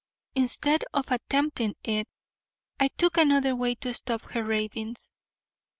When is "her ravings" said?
4.31-5.11